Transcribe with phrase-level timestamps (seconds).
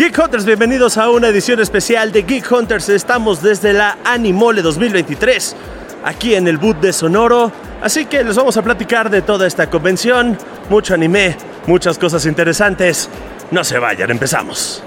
[0.00, 2.88] Geek Hunters, bienvenidos a una edición especial de Geek Hunters.
[2.88, 5.54] Estamos desde la Animole 2023,
[6.02, 7.52] aquí en el boot de Sonoro.
[7.82, 10.38] Así que les vamos a platicar de toda esta convención,
[10.70, 11.36] mucho anime,
[11.66, 13.10] muchas cosas interesantes.
[13.50, 14.82] No se vayan, empezamos.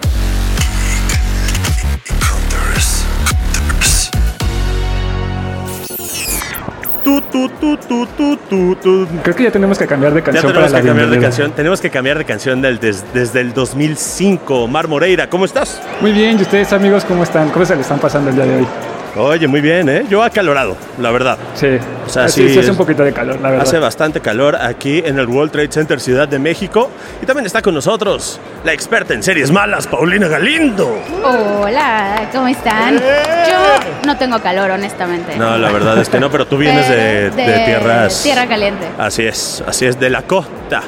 [9.24, 11.19] Creo que ya tenemos que cambiar de Ya canción tenemos para que la cambiar de
[11.19, 11.51] canción.
[11.51, 14.68] Tenemos que cambiar de canción del- des- desde el 2005.
[14.68, 15.81] Mar Moreira, ¿cómo estás?
[16.02, 17.50] Muy bien, ¿y ustedes amigos cómo están?
[17.50, 18.68] ¿Cómo se le están pasando el día de hoy?
[19.16, 20.05] Oye, muy bien, ¿eh?
[20.09, 21.38] Yo acalorado, la verdad.
[21.54, 21.67] Sí,
[22.08, 23.67] O sea, sí, sí sí hace es- un poquito de calor, la verdad.
[23.67, 26.90] Hace bastante calor aquí en el World Trade Center Ciudad de México.
[27.21, 30.98] Y también está con nosotros la experta en series malas, Paulina Galindo.
[31.23, 32.95] Hola, ¿cómo están?
[32.98, 35.35] Yo no tengo calor, honestamente.
[35.38, 38.23] No, la verdad es que no, pero tú vienes de, de tierras...
[38.23, 38.88] Tierra caliente.
[38.98, 40.82] Así es, así es, de la costa.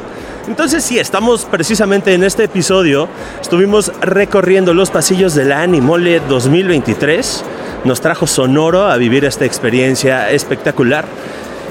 [0.47, 3.09] Entonces sí, estamos precisamente en este episodio,
[3.41, 7.43] estuvimos recorriendo los pasillos de la Animole 2023,
[7.83, 11.05] nos trajo Sonoro a vivir esta experiencia espectacular.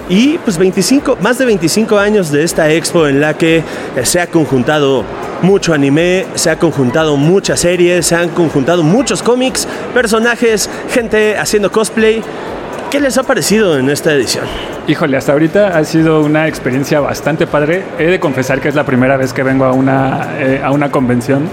[0.09, 3.65] Y pues 25, más de 25 años de esta expo en la que eh,
[4.03, 5.05] se ha conjuntado
[5.41, 11.70] mucho anime, se ha conjuntado muchas series, se han conjuntado muchos cómics, personajes, gente haciendo
[11.73, 12.23] cosplay.
[12.95, 14.45] ¿Qué les ha parecido en esta edición?
[14.87, 17.83] Híjole, hasta ahorita ha sido una experiencia bastante padre.
[17.98, 20.92] He de confesar que es la primera vez que vengo a una, eh, a una
[20.92, 21.48] convención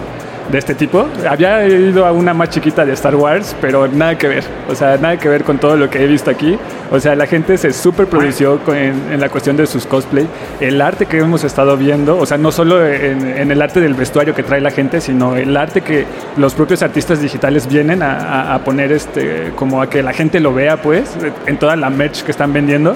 [0.52, 1.08] de este tipo.
[1.28, 4.44] Había ido a una más chiquita de Star Wars, pero nada que ver.
[4.70, 6.58] O sea, nada que ver con todo lo que he visto aquí.
[6.92, 10.28] O sea, la gente se super produció en, la cuestión de sus cosplay.
[10.60, 14.36] El arte que hemos estado viendo, o sea, no solo en, el arte del vestuario
[14.36, 16.06] que trae la gente, sino el arte que
[16.38, 20.82] los propios artistas digitales vienen a poner este, como a que la gente lo vea,
[20.82, 22.96] pues, en toda la merch que están vendiendo.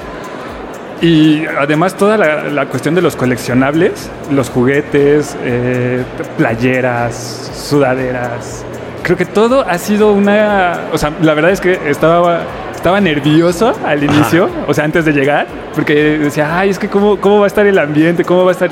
[1.02, 6.04] Y además toda la, la cuestión de los coleccionables, los juguetes, eh,
[6.38, 8.64] playeras, sudaderas.
[9.04, 10.80] Creo que todo ha sido una...
[10.94, 12.42] O sea, la verdad es que estaba,
[12.74, 17.20] estaba nervioso al inicio, o sea, antes de llegar, porque decía, ay, es que cómo,
[17.20, 18.72] cómo va a estar el ambiente, cómo va a estar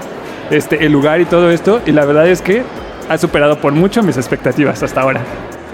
[0.49, 1.81] este, el lugar y todo esto.
[1.85, 2.63] Y la verdad es que
[3.09, 5.21] ha superado por mucho mis expectativas hasta ahora.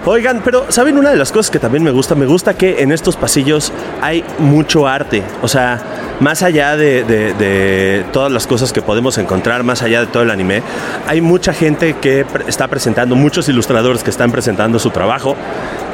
[0.06, 2.14] Oigan, pero ¿saben una de las cosas que también me gusta?
[2.14, 5.22] Me gusta que en estos pasillos hay mucho arte.
[5.42, 5.78] O sea,
[6.20, 10.22] más allá de, de- de todas las cosas que podemos encontrar, más allá de todo
[10.22, 10.62] el anime,
[11.06, 15.36] hay mucha gente que pre- está presentando, muchos ilustradores que están presentando su trabajo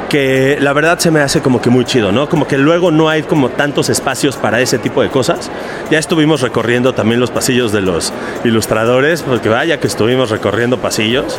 [0.09, 2.29] que la verdad se me hace como que muy chido, ¿no?
[2.29, 5.51] Como que luego no hay como tantos espacios para ese tipo de cosas.
[5.91, 8.13] Ya estuvimos recorriendo también los pasillos de los
[8.45, 11.37] ilustradores, porque vaya que estuvimos recorriendo pasillos.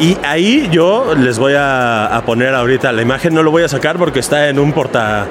[0.00, 3.68] Y ahí yo les voy a, a poner ahorita la imagen, no lo voy a
[3.68, 5.26] sacar porque está en un porta...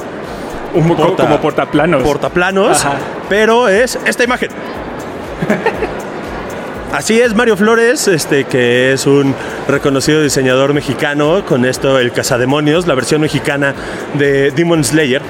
[0.73, 2.03] Un Como- como portaplanos.
[2.03, 2.94] Portaplanos, Ajá.
[3.27, 4.49] pero es esta imagen.
[6.94, 9.33] Así es, Mario Flores, este, que es un
[9.67, 13.73] reconocido diseñador mexicano, con esto el Cazademonios, la versión mexicana
[14.16, 15.22] de Demon Slayer.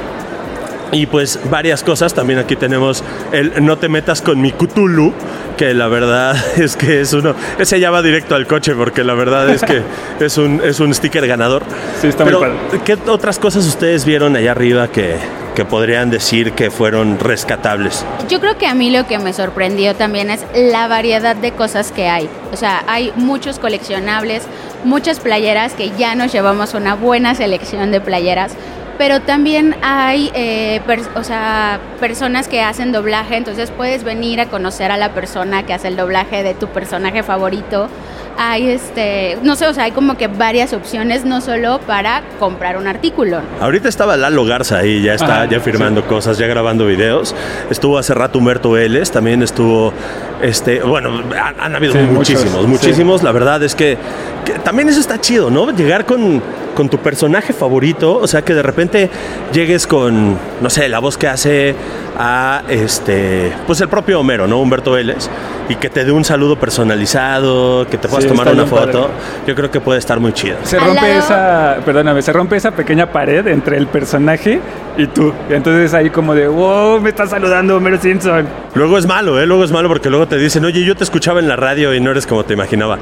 [0.92, 5.14] Y pues varias cosas, también aquí tenemos el No te metas con mi Cthulhu,
[5.58, 9.14] que la verdad es que es uno, ese ya va directo al coche porque la
[9.14, 9.82] verdad es que
[10.20, 11.64] es un, es un sticker ganador.
[12.02, 12.82] Sí, está muy Pero, padre.
[12.84, 15.16] ¿qué otras cosas ustedes vieron allá arriba que,
[15.56, 18.06] que podrían decir que fueron rescatables?
[18.28, 21.92] Yo creo que a mí lo que me sorprendió también es la variedad de cosas
[21.92, 22.28] que hay.
[22.52, 24.44] O sea, hay muchos coleccionables,
[24.84, 28.54] muchas playeras que ya nos llevamos una buena selección de playeras.
[29.02, 30.80] Pero también hay eh,
[31.16, 35.74] o sea, personas que hacen doblaje, entonces puedes venir a conocer a la persona que
[35.74, 37.90] hace el doblaje de tu personaje favorito.
[38.38, 42.78] Hay este, no sé, o sea, hay como que varias opciones, no solo para comprar
[42.78, 43.42] un artículo.
[43.60, 47.36] Ahorita estaba Lalo Garza ahí, ya está Ajá, ya firmando cosas, ya grabando videos.
[47.70, 49.94] Estuvo hace rato Humberto Vélez, también estuvo,
[50.42, 53.24] este, bueno, han, han habido Sí, muchísimos, muchos, muchísimos.
[53.24, 53.98] La verdad es que,
[54.46, 55.72] que también eso está chido, ¿no?
[55.72, 56.42] Llegar con,
[56.76, 59.10] con tu personaje favorito, o sea, que de repente
[59.54, 61.76] llegues con, no sé, la voz que hace
[62.18, 64.60] a, este, pues el propio Homero, ¿no?
[64.60, 65.30] Humberto Vélez,
[65.70, 68.92] y que te dé un saludo personalizado, que te puedas Sí, tomar una padre.
[68.94, 69.10] foto.
[69.48, 70.58] Yo creo que puede estar muy chido.
[70.64, 74.60] Se rompe esa, perdóname, se rompe esa pequeña pared entre el personaje
[74.98, 75.34] y tú.
[75.50, 78.48] Y entonces ahí como de, wow, me está saludando Homero Simpson.
[78.76, 79.46] Luego es malo, ¿eh?
[79.46, 82.00] Luego es malo porque luego te dicen, oye, yo te escuchaba en la radio y
[82.02, 82.98] no eres como te imaginaba.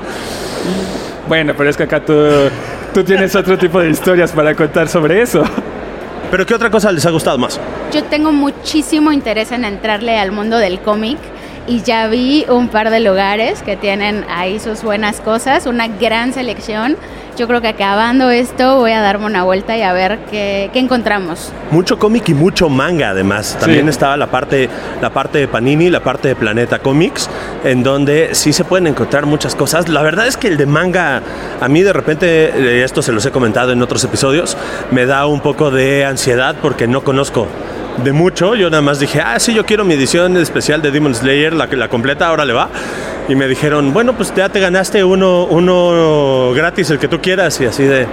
[1.27, 2.13] Bueno, pero es que acá tú,
[2.93, 5.43] tú tienes otro tipo de historias para contar sobre eso.
[6.31, 7.59] Pero ¿qué otra cosa les ha gustado más?
[7.91, 11.17] Yo tengo muchísimo interés en entrarle al mundo del cómic
[11.69, 16.33] y ya vi un par de lugares que tienen ahí sus buenas cosas, una gran
[16.33, 16.97] selección.
[17.37, 20.79] yo creo que acabando esto voy a darme una vuelta y a ver qué, qué
[20.79, 21.53] encontramos.
[21.71, 23.55] Mucho cómic y mucho manga además.
[23.57, 24.67] También estaba la parte,
[25.01, 27.29] la parte de Panini, la parte de Planeta Comics,
[27.63, 29.87] en donde sí se pueden encontrar muchas cosas.
[29.87, 31.21] La verdad es que el de manga,
[31.61, 34.57] a mí de repente, eh, esto se los he comentado en otros episodios,
[34.91, 37.47] me da un poco de ansiedad porque no conozco
[38.03, 38.55] de mucho.
[38.55, 41.67] Yo nada más dije, ah, sí, yo quiero mi edición especial de Demon Slayer, la,
[41.67, 42.69] la completa, ahora le va.
[43.27, 47.59] Y me dijeron, bueno, pues ya te ganaste uno, uno gratis, el que tú quieras.
[47.61, 48.07] Y así de,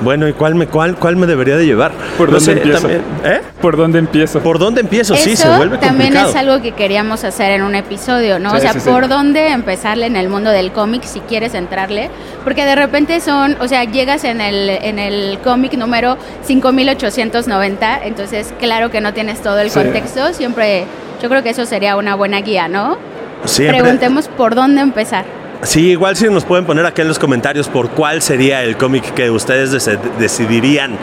[0.00, 1.92] bueno, ¿y cuál me, cuál, cuál me debería de llevar?
[2.16, 2.80] ¿Por No dónde sé, empiezo?
[2.82, 3.40] también- ¿Eh?
[3.60, 4.40] ¿Por dónde empiezo?
[4.40, 5.14] ¿Por dónde empiezo?
[5.16, 6.30] sí, se Eso vuelve también complicado.
[6.30, 8.50] es algo que queríamos hacer en un episodio, ¿no?
[8.52, 8.88] Sí, o sea, sí, sí.
[8.90, 12.10] por dónde empezarle en el mundo del cómic si quieres entrarle,
[12.44, 18.52] porque de repente son, o sea, llegas en el en el cómic número 5890, entonces
[18.58, 19.78] claro que no tienes todo el Sí.
[19.80, 20.84] contexto, siempre
[21.22, 22.96] yo creo que eso sería una buena guía, ¿no?
[23.44, 25.24] Siempre- Preguntemos por dónde empezar.
[25.62, 29.12] Sí, igual si nos pueden poner aquí en los comentarios por cuál sería el cómic
[29.14, 30.96] que ustedes decidirían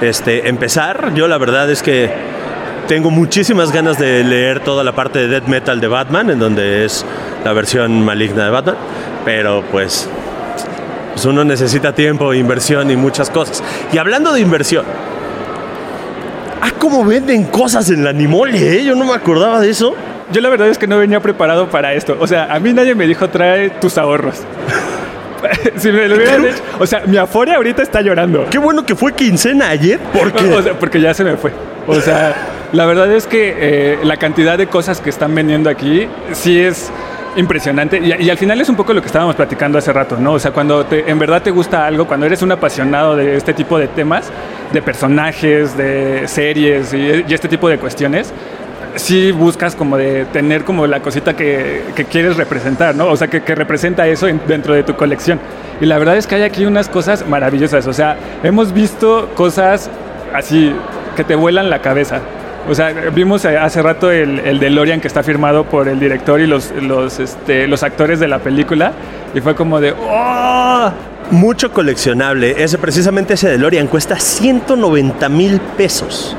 [0.00, 1.12] este, empezar.
[1.14, 2.10] Yo la verdad es que
[2.86, 6.84] tengo muchísimas ganas de leer toda la parte de Death Metal de Batman, en donde
[6.84, 7.04] es
[7.44, 8.76] la versión maligna de Batman,
[9.24, 10.08] pero pues,
[11.12, 13.60] pues uno necesita tiempo, inversión y muchas cosas.
[13.92, 14.84] Y hablando de inversión,
[16.62, 18.84] ah, cómo venden cosas en la Animole, ¿eh?
[18.84, 19.96] Yo no me acordaba de eso.
[20.32, 22.16] Yo la verdad es que no venía preparado para esto.
[22.20, 24.42] O sea, a mí nadie me dijo trae tus ahorros.
[25.76, 26.62] si me lo hubieran hecho.
[26.78, 28.46] O sea, mi Afore ahorita está llorando.
[28.50, 30.44] Qué bueno que fue quincena ayer, porque...
[30.52, 31.52] O sea, porque ya se me fue.
[31.86, 32.34] O sea,
[32.72, 36.90] la verdad es que eh, la cantidad de cosas que están vendiendo aquí sí es
[37.36, 37.98] impresionante.
[37.98, 40.32] Y, y al final es un poco lo que estábamos platicando hace rato, ¿no?
[40.32, 43.52] O sea, cuando te- en verdad te gusta algo, cuando eres un apasionado de este
[43.54, 44.30] tipo de temas,
[44.72, 48.32] de personajes, de series y, y este tipo de cuestiones,
[48.96, 53.06] sí buscas como de tener como la cosita que, que quieres representar, ¿no?
[53.08, 55.38] O sea, que, que representa eso en- dentro de tu colección.
[55.80, 57.86] Y la verdad es que hay aquí unas cosas maravillosas.
[57.86, 59.90] O sea, hemos visto cosas
[60.34, 60.72] así
[61.16, 62.20] que te vuelan la cabeza.
[62.68, 66.40] O sea, vimos eh, hace rato el, el DeLorean que está firmado por el director
[66.40, 68.92] y los, los, este, los actores de la película.
[69.34, 70.90] Y fue como de, ¡oh!
[71.30, 72.62] Mucho coleccionable.
[72.62, 76.36] Ese, precisamente ese DeLorean cuesta 190 mil pesos.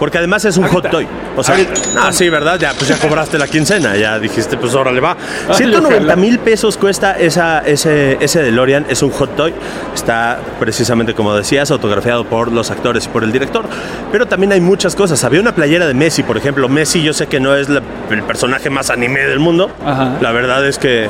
[0.00, 0.82] Porque además es un Ahorita.
[0.82, 1.06] hot toy.
[1.36, 1.54] O sea,
[2.00, 2.58] ah, sí, ¿verdad?
[2.58, 3.96] Ya, pues ya cobraste la quincena.
[3.96, 5.16] Ya dijiste, pues órale va.
[5.48, 6.16] Ay, 190 ojalá.
[6.16, 8.86] mil pesos cuesta esa, ese, ese DeLorean.
[8.88, 9.54] Es un hot toy.
[9.94, 13.66] Está precisamente, como decías, autografiado por los actores y por el director.
[14.10, 15.22] Pero también hay muchas cosas.
[15.22, 16.68] Había una playera de Messi, por ejemplo.
[16.68, 19.70] Messi, yo sé que no es la- el personaje más anime del mundo.
[19.84, 20.16] Ajá.
[20.22, 21.08] La verdad es que.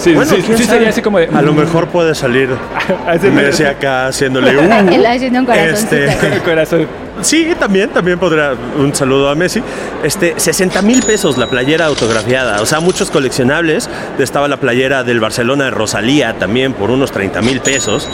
[0.00, 0.66] Sí, sí, ¿quién sí sabe?
[0.78, 2.48] sería así como de- A lo mejor puede salir
[3.34, 4.60] Messi acá haciéndole uh,
[4.92, 5.96] Él haciendo un corazoncito.
[5.96, 6.86] este, corazón.
[7.22, 8.52] Sí, también, también podría.
[8.78, 9.62] Un saludo a Messi.
[10.02, 12.62] Este, 60 mil pesos la playera autografiada.
[12.62, 13.90] O sea, muchos coleccionables.
[14.18, 18.08] Estaba la playera del Barcelona de Rosalía también por unos 30 mil pesos.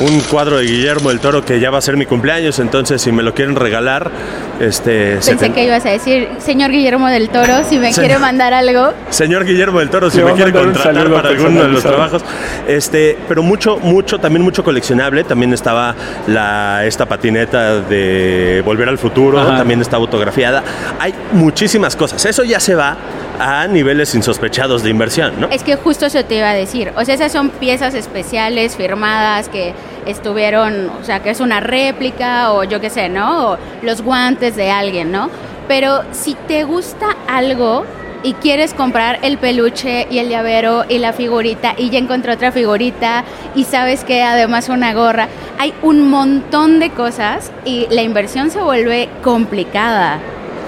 [0.00, 2.58] Un cuadro de Guillermo del Toro que ya va a ser mi cumpleaños.
[2.58, 4.10] Entonces, si me lo quieren regalar,
[4.60, 5.18] este.
[5.24, 8.92] Pensé que ibas a decir, señor Guillermo del Toro, si me quiere mandar algo.
[9.10, 12.24] Señor Guillermo del Toro, si me quiere contratar para alguno de los trabajos.
[12.66, 15.24] Este, pero mucho, mucho, también mucho coleccionable.
[15.24, 15.94] También estaba
[16.26, 19.58] la, esta patineta de Volver al Futuro, Ajá.
[19.58, 20.62] también está autografiada.
[20.98, 22.24] Hay muchísimas cosas.
[22.24, 22.96] Eso ya se va
[23.38, 25.48] a niveles insospechados de inversión, ¿no?
[25.50, 26.92] Es que justo eso te iba a decir.
[26.96, 29.74] O sea, esas son piezas especiales firmadas que
[30.08, 33.52] estuvieron, o sea, que es una réplica o yo qué sé, ¿no?
[33.52, 35.30] O los guantes de alguien, ¿no?
[35.68, 37.84] Pero si te gusta algo
[38.22, 42.50] y quieres comprar el peluche y el llavero y la figurita y ya encontré otra
[42.52, 43.24] figurita
[43.54, 45.28] y sabes que además una gorra,
[45.58, 50.18] hay un montón de cosas y la inversión se vuelve complicada.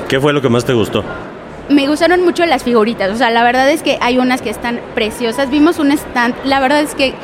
[0.09, 1.03] ¿Qué fue lo que más te gustó?
[1.69, 4.81] Me gustaron mucho las figuritas, o sea, la verdad es que hay unas que están
[4.97, 5.50] preciosas.
[5.50, 7.14] Vimos un stand, la verdad es que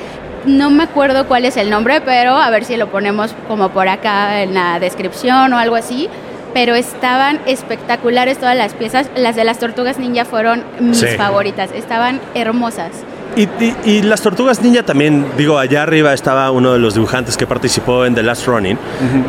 [0.47, 3.89] no me acuerdo cuál es el nombre, pero a ver si lo ponemos como por
[3.89, 6.09] acá en la descripción o algo así.
[6.55, 9.09] Pero estaban espectaculares todas las piezas.
[9.15, 11.07] Las de las tortugas ninja fueron mis Sí.
[11.17, 12.93] favoritas, estaban hermosas.
[13.37, 17.37] Y, y- y las tortugas ninja también, digo, allá arriba estaba uno de los dibujantes
[17.37, 18.79] que participó en The Last Running.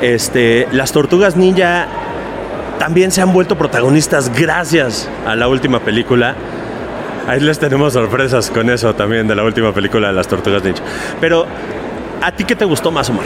[0.02, 1.88] este, las tortugas ninja
[2.80, 6.36] también se han vuelto protagonistas gracias a la última película.
[7.28, 10.82] Ahí les tenemos sorpresas con eso también de la última película de las tortugas ninja.
[11.20, 11.46] Pero,
[12.22, 13.26] ¿a ti qué te gustó más, Omar?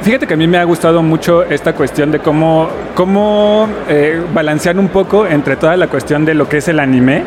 [0.00, 4.78] Fíjate que a mí me ha gustado mucho esta cuestión de cómo, cómo eh, balancear
[4.78, 7.24] un poco entre toda la cuestión de lo que es el anime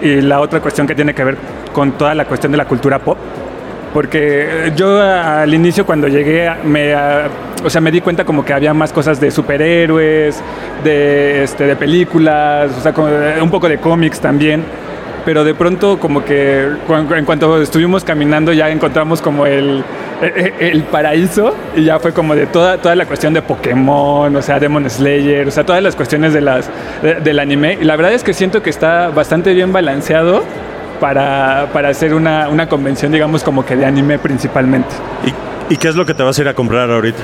[0.00, 1.36] y la otra cuestión que tiene que ver
[1.72, 3.18] con toda la cuestión de la cultura pop.
[3.92, 6.94] Porque eh, yo al inicio cuando llegué me,
[7.64, 10.40] o sea, me di cuenta como que había más cosas de superhéroes,
[10.84, 12.94] de, este, de películas, o sea,
[13.42, 14.62] un poco de cómics también.
[15.28, 16.66] Pero de pronto como que
[17.14, 19.84] en cuanto estuvimos caminando ya encontramos como el,
[20.22, 24.34] eh, eh, el paraíso y ya fue como de toda, toda la cuestión de Pokémon,
[24.34, 26.70] o sea, Demon Slayer, o sea, todas las cuestiones de las,
[27.02, 27.76] del anime.
[27.78, 30.44] Y la verdad es que siento que está bastante bien balanceado
[30.98, 34.94] para, para hacer una, una convención, digamos, como que de anime principalmente.
[35.26, 37.20] ¿Y, ¿Y qué es lo que te vas a ir a comprar ahorita?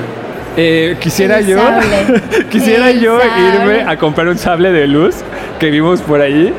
[0.58, 1.58] Eh, quisiera El yo,
[2.50, 3.49] quisiera El yo sable.
[3.49, 5.16] irme a comprar un sable de luz
[5.58, 6.52] que vimos por ahí,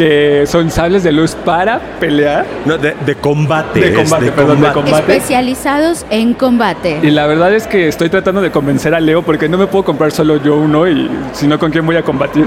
[0.00, 2.46] que son sables de luz para pelear.
[2.64, 3.80] No, de, de combate.
[3.80, 5.12] De es combate, perdón, de combate.
[5.14, 7.00] Especializados en combate.
[7.02, 9.84] Y la verdad es que estoy tratando de convencer a Leo porque no me puedo
[9.84, 12.46] comprar solo yo uno y sino con quién voy a combatir.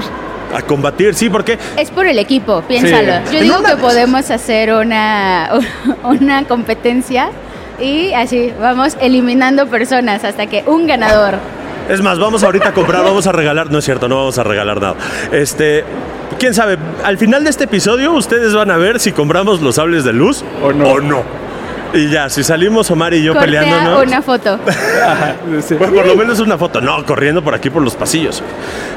[0.52, 3.24] A combatir, sí, porque Es por el equipo, piénsalo.
[3.26, 3.36] Sí.
[3.36, 5.50] Yo digo que de podemos hacer una,
[6.02, 7.30] una competencia
[7.80, 11.34] y así vamos eliminando personas hasta que un ganador.
[11.88, 13.70] Es más, vamos ahorita a comprar, vamos a regalar.
[13.70, 14.96] No es cierto, no vamos a regalar nada.
[15.30, 15.84] Este,
[16.44, 20.04] quién sabe, al final de este episodio ustedes van a ver si compramos los sables
[20.04, 20.88] de luz O no.
[20.90, 21.22] O no.
[21.94, 24.06] Y ya, si salimos Omar y yo Cortea peleándonos.
[24.06, 24.58] una foto.
[25.78, 28.42] Por lo menos una foto, no, corriendo por aquí por los pasillos.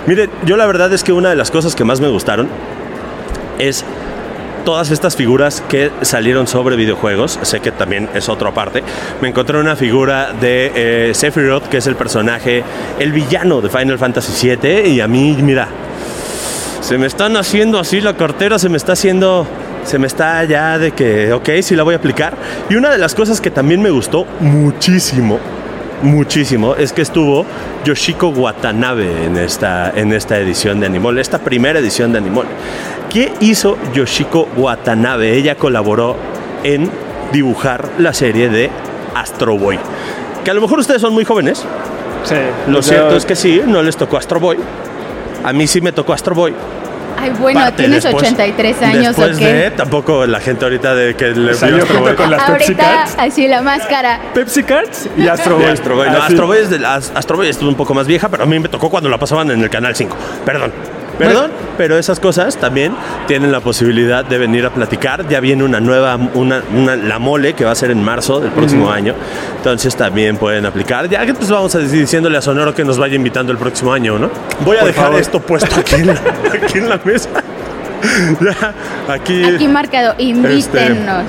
[0.08, 2.50] Mire, yo la verdad es que una de las cosas que más me gustaron
[3.60, 3.86] es
[4.66, 7.40] todas estas figuras que salieron sobre videojuegos.
[7.44, 8.84] Sé que también es otra parte.
[9.22, 12.66] Me encontré una figura de eh, Sephiroth, que es el personaje,
[13.00, 14.90] el villano de Final Fantasy VII.
[14.90, 15.70] Y a mí, mira,
[16.82, 19.46] se me están haciendo así la cartera, se me está haciendo,
[19.86, 22.36] se me está ya de que, ok, sí la voy a aplicar.
[22.70, 25.40] Y una de las cosas que también me gustó muchísimo,
[26.02, 27.46] muchísimo, es que estuvo
[27.84, 32.46] Yoshiko Watanabe en esta, en esta edición de Animal, esta primera edición de Animal.
[33.10, 35.34] ¿Qué hizo Yoshiko Watanabe?
[35.36, 36.16] Ella colaboró
[36.64, 36.90] en
[37.32, 38.70] dibujar la serie de
[39.16, 39.80] Astro Boy.
[40.44, 41.64] Que a lo mejor ustedes son muy jóvenes,
[42.24, 42.36] Sí.
[42.68, 44.58] lo cierto es que sí, no les tocó Astro Boy.
[45.48, 46.54] A mí sí me tocó Astro Boy.
[47.20, 49.46] Ay, bueno, Parte tienes después- 83 años o Después qué.
[49.54, 52.16] de, tampoco la gente ahorita de que le Salió vio Astro junto Boy.
[52.18, 53.16] con las Pepsi Ahorita Cards.
[53.18, 54.20] así la máscara.
[54.34, 55.66] Pepsi Cards y Astro Boy.
[55.66, 56.10] Astro Boy.
[56.12, 56.18] No.
[56.22, 58.70] Astro Boy es de Astro Boy estuvo un poco más vieja, pero a mí me
[58.70, 60.16] tocó cuando la pasaban en el canal 5.
[60.46, 60.72] Perdón.
[61.18, 62.94] Perdón, pero esas cosas también
[63.28, 65.28] tienen la posibilidad de venir a platicar.
[65.28, 68.52] Ya viene una nueva, una, una- la mole que va a ser en marzo del
[68.52, 69.14] próximo año.
[69.58, 71.10] Entonces también pueden aplicar.
[71.10, 73.94] Ya que pues vamos a decir diciéndole a Sonoro que nos vaya invitando el próximo
[73.94, 74.30] año, ¿no?
[74.64, 75.20] Voy a Por dejar favor.
[75.22, 76.14] esto puesto aquí en la,
[76.64, 77.30] aquí en la mesa.
[78.42, 78.74] ya,
[79.14, 79.44] aquí.
[79.44, 81.26] Aquí marcado, invítennos.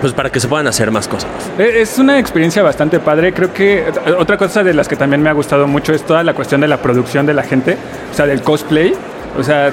[0.00, 1.28] Pues para que se puedan hacer más cosas.
[1.58, 3.32] Eh, Es una experiencia bastante padre.
[3.32, 6.22] Creo que eh, otra cosa de las que también me ha gustado mucho es toda
[6.22, 7.78] la cuestión de la producción de la gente,
[8.12, 8.94] o sea, del cosplay.
[9.38, 9.70] O sea,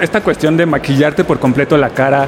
[0.00, 2.26] esta cuestión de maquillarte por completo la cara.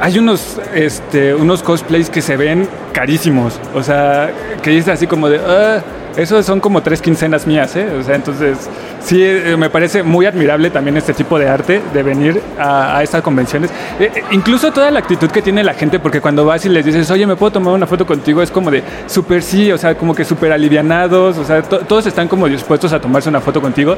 [0.00, 3.58] Hay unos, este, unos cosplays que se ven carísimos.
[3.74, 4.30] O sea,
[4.62, 5.80] que dices así como de, "Ah,
[6.18, 7.86] eso son como tres quincenas mías, ¿eh?
[7.98, 8.56] O sea, entonces
[9.00, 13.02] sí eh, me parece muy admirable también este tipo de arte, de venir a, a
[13.02, 13.70] estas convenciones.
[14.00, 16.84] Eh, eh, incluso toda la actitud que tiene la gente, porque cuando vas y les
[16.84, 18.42] dices, oye, ¿me puedo tomar una foto contigo?
[18.42, 22.06] Es como de súper sí, o sea, como que súper alivianados, o sea, to- todos
[22.06, 23.96] están como dispuestos a tomarse una foto contigo.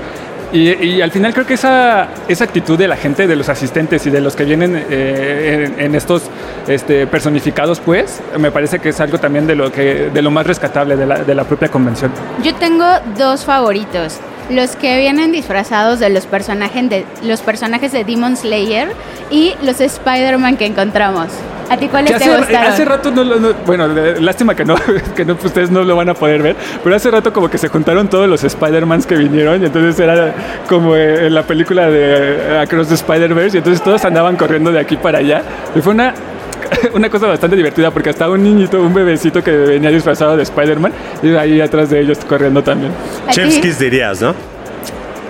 [0.52, 4.10] Y, al final creo que esa, esa actitud de la gente, de los asistentes y
[4.10, 6.22] de los que vienen eh, en, en estos
[6.66, 10.46] este, personificados, pues, me parece que es algo también de lo, que, de lo más
[10.46, 12.10] rescatable de la, de la propia convención.
[12.42, 12.84] Yo tengo
[13.16, 14.18] dos favoritos.
[14.50, 18.88] Los que vienen disfrazados de los personajes de los personajes de Demon Slayer
[19.30, 21.28] y los Spider-Man que encontramos.
[21.70, 22.72] ¿A ti cuáles te gustaron?
[22.72, 23.88] hace rato no, lo- no- bueno,
[24.20, 24.74] lástima que no,
[25.16, 27.68] que no ustedes no lo van a poder ver, pero hace rato como que se
[27.68, 30.34] juntaron todos los Spider-Mans que vinieron y entonces era
[30.68, 34.80] como eh, en la película de Across the Spider-Verse y entonces todos andaban corriendo de
[34.80, 35.42] aquí para allá
[35.74, 36.14] y fue una
[36.94, 40.92] una cosa bastante divertida porque hasta un niñito, un bebecito que venía disfrazado de Spider-Man
[41.22, 42.92] y ahí atrás de ellos corriendo también.
[43.26, 44.34] ¿A ti, Chefskis dirías, ¿no?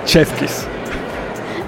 [0.04, 0.66] Chef Kiss.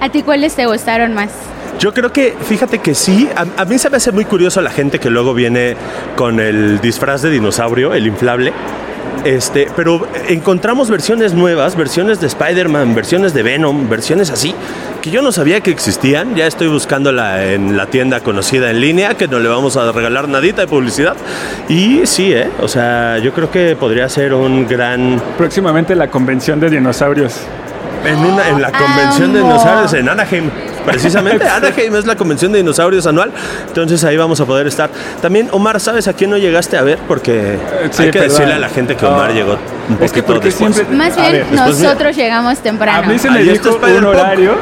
[0.01, 1.31] ¿A ti cuáles te gustaron más?
[1.81, 4.71] Yo creo que, fíjate que sí, a, a mí se me hace muy curioso la
[4.71, 5.77] gente que luego viene
[6.15, 8.53] con el disfraz de dinosaurio, el inflable.
[9.25, 14.55] Este, pero encontramos versiones nuevas, versiones de Spider-Man, versiones de Venom, versiones así,
[15.01, 16.35] que yo no sabía que existían.
[16.35, 20.29] Ya estoy buscándola en la tienda conocida en línea, que no le vamos a regalar
[20.29, 21.17] nadita de publicidad.
[21.69, 22.51] Y sí, ¿eh?
[22.61, 25.21] O sea, yo creo que podría ser un gran...
[25.39, 27.41] Próximamente la convención de dinosaurios.
[28.05, 30.51] En, una, en la convención de dinosaurios en Anaheim.
[30.91, 33.31] Precisamente, Anaheim es la convención de dinosaurios anual.
[33.69, 34.91] Entonces ahí vamos a poder estar.
[35.23, 36.99] También, Omar, ¿sabes a quién no llegaste a ver?
[37.09, 37.57] Porque
[37.91, 38.37] sí, hay que perdón.
[38.37, 39.35] decirle a la gente que Omar Ah.
[39.35, 39.53] llegó
[39.89, 40.75] un Es que poquito porque después.
[40.75, 41.89] siempre- Más bien, ver, después mira.
[41.91, 42.99] nosotros llegamos temprano.
[43.09, 44.55] A mí se me dijo un horario.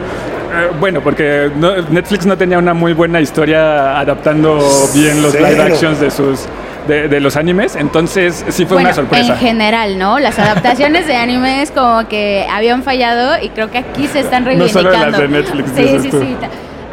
[0.78, 1.50] bueno, porque
[1.90, 4.58] Netflix no tenía una muy buena historia adaptando
[4.94, 6.40] bien los live actions de sus
[6.88, 9.34] de, de los animes, entonces sí fue bueno, una sorpresa.
[9.34, 10.18] en general, ¿no?
[10.18, 14.66] Las adaptaciones de animes como que habían fallado y creo que aquí se están No
[14.66, 15.10] solo reivindicando.
[15.10, 16.20] las de Netflix, Sí, sí, tú.
[16.20, 16.36] sí.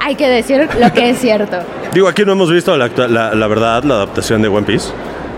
[0.02, 1.58] Hay que decir lo que es cierto.
[1.94, 4.90] Digo, aquí no hemos visto la, actua- la- la verdad, la adaptación de One Piece.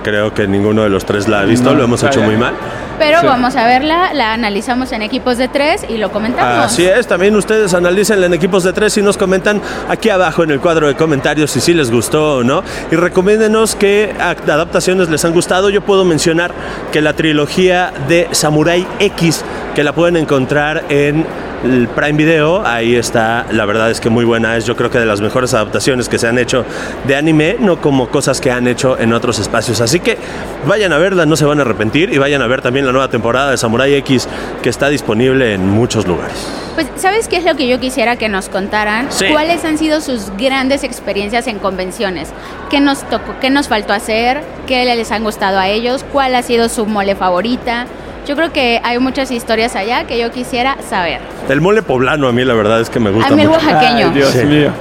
[0.03, 2.53] Creo que ninguno de los tres la ha visto, No, lo hemos hecho muy mal.
[2.97, 3.27] Pero Sí.
[3.27, 6.65] vamos a verla, la analizamos en equipos de tres y lo comentamos.
[6.65, 10.51] Así es, también ustedes analícenla en equipos de tres y nos comentan aquí abajo en
[10.51, 12.63] el cuadro de comentarios si sí les gustó o no.
[12.91, 15.69] Y recomiéndenos qué adaptaciones les han gustado.
[15.69, 16.51] Yo puedo mencionar
[16.91, 19.43] que la trilogía de Samurai X,
[19.75, 21.25] que la pueden encontrar en
[21.63, 24.99] el Prime Video, ahí está, la verdad es que muy buena, es yo creo que
[24.99, 26.63] de las mejores adaptaciones que se han hecho
[27.07, 29.81] de anime, no como cosas que han hecho en otros espacios.
[29.81, 30.19] Así que
[30.67, 33.09] vayan a verla, no se van a arrepentir y vayan a ver también la nueva
[33.09, 34.27] temporada de Samurai X
[34.63, 36.35] que está disponible en muchos lugares.
[36.75, 39.07] Pues, ¿sabes qué es lo que yo quisiera que nos contaran?
[39.11, 39.25] Sí.
[39.31, 42.29] ¿Cuáles han sido sus grandes experiencias en convenciones?
[42.69, 44.41] ¿Qué nos tocó, qué nos faltó hacer?
[44.67, 46.05] ¿Qué les han gustado a ellos?
[46.11, 47.85] ¿Cuál ha sido su mole favorita?
[48.27, 51.19] Yo creo que hay muchas historias allá que yo quisiera saber.
[51.49, 53.59] El mole poblano a mí la verdad es que me gusta A mí el mucho.
[53.65, 54.07] oaxaqueño.
[54.07, 54.45] Ay, Dios Sí.
[54.45, 54.71] mío.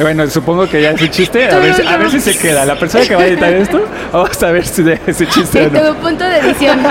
[0.00, 1.48] Bueno, supongo que ya es un chiste.
[1.48, 2.64] A ver, si- a ver si se queda.
[2.66, 3.80] La persona que va a editar esto,
[4.12, 5.94] vamos a ver si de ese chiste o no.
[5.94, 6.78] tu punto de edición.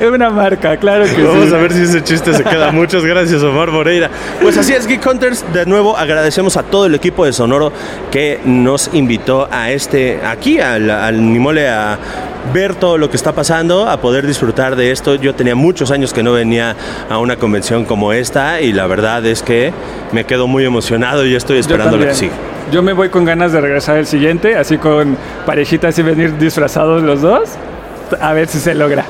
[0.00, 1.54] Es una marca, claro que Vamos sí.
[1.54, 2.70] a ver si ese chiste se queda.
[2.72, 4.10] Muchas gracias, Omar Moreira.
[4.40, 5.44] Pues así es, Geek Hunters.
[5.52, 7.72] De nuevo agradecemos a todo el equipo de Sonoro
[8.10, 11.98] que nos invitó a este, aquí, al, al Nimole, a
[12.54, 15.14] ver todo lo que está pasando, a poder disfrutar de esto.
[15.16, 16.74] Yo tenía muchos años que no venía
[17.08, 19.72] a una convención como esta y la verdad es que
[20.12, 22.32] me quedo muy emocionado y estoy esperando que sigue.
[22.72, 25.16] Yo me voy con ganas de regresar el siguiente, así con
[25.46, 27.50] parejitas y venir disfrazados los dos.
[28.20, 29.04] A ver si se logra.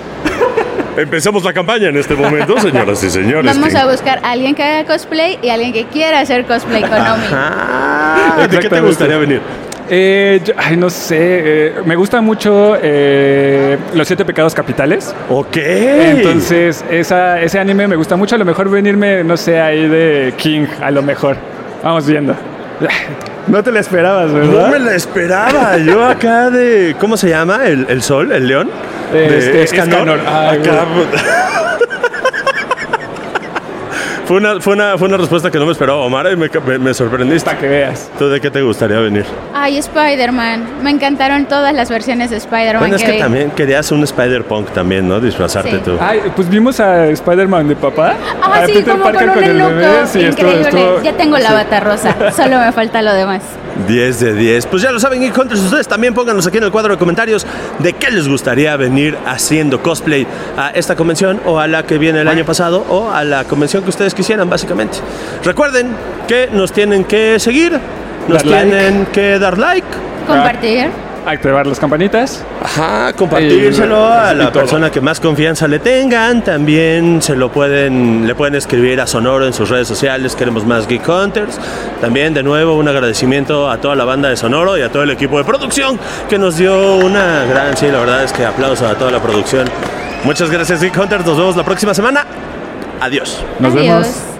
[0.97, 3.45] Empecemos la campaña en este momento, señoras y señores.
[3.59, 6.93] Vamos a buscar a alguien que haga cosplay y alguien que quiera hacer cosplay con
[6.93, 7.27] Omi.
[8.51, 9.41] ¿De qué te gustaría venir?
[9.93, 11.17] Eh, yo- ay, no sé.
[11.19, 15.15] eh, me gusta mucho eh, Los Siete Pecados Capitales.
[15.29, 15.57] Ok.
[15.57, 18.35] Entonces, esa, ese anime me gusta mucho.
[18.35, 21.37] A lo mejor venirme, no sé, ahí de King, a lo mejor.
[21.83, 22.35] Vamos viendo.
[23.47, 24.66] No te la esperabas, ¿verdad?
[24.66, 25.76] No me la esperaba.
[25.78, 26.95] Yo acá de.
[26.99, 27.66] ¿Cómo se llama?
[27.66, 28.32] ¿El, el sol?
[28.32, 28.71] ¿El león?
[29.12, 30.21] Este, Escanor.
[30.26, 30.84] Ay, Acá,
[34.30, 36.78] fue, una, fue, una, fue una respuesta que no me esperaba, Omar, y me, me,
[36.78, 37.45] me sorprendiste.
[37.50, 38.08] Para que veas.
[38.16, 39.25] ¿Tú de qué te gustaría venir?
[39.52, 40.84] Ay, Spider-Man.
[40.84, 45.08] Me encantaron todas las versiones de Spider-Man Bueno, es que también querías un Spider-Punk también,
[45.08, 45.19] ¿no?
[45.19, 45.82] Disfrazarte Sí.
[45.84, 45.97] tú.
[46.00, 48.14] Ay, pues vimos a Spider-Man de papá.
[48.40, 49.86] Ah, a sí, Peter como Parker con un el bebé.
[50.06, 50.60] Sí, Increíble.
[50.60, 52.14] estuvo- ya tengo la bata rosa.
[52.30, 53.43] Solo me falta lo demás.
[53.86, 54.66] 10 de 10.
[54.66, 57.47] Pues ya lo saben, Geek Hunters, ustedes también pónganos aquí en el cuadro de comentarios
[57.78, 62.21] de qué les gustaría venir haciendo cosplay a esta convención o a la que viene
[62.21, 64.99] el año pasado o a la convención que ustedes quisieran, básicamente.
[65.45, 65.88] Recuerden
[66.28, 67.73] que nos tienen que seguir,
[68.28, 68.71] nos Dar like.
[68.71, 69.86] tienen que dar like.
[70.26, 71.10] Compartir.
[71.26, 72.43] Activar las campanitas.
[72.63, 76.43] Ajá, compartírselo Y- a la persona que más confianza le tengan.
[76.43, 80.35] También se lo pueden, le pueden escribir a Sonoro en sus redes sociales.
[80.35, 81.59] Queremos más Geek Hunters.
[82.00, 85.11] También, de nuevo, un agradecimiento a toda la banda de Sonoro y a todo el
[85.11, 88.95] equipo de producción que nos dio una gran, sí, la verdad es que aplauso a
[88.95, 89.67] toda la producción.
[90.25, 91.26] Muchas gracias, Geek Hunters.
[91.26, 92.25] Nos vemos la próxima semana.
[93.00, 93.45] Adiós.
[93.59, 93.85] Nos Adiós.
[93.87, 94.40] vemos.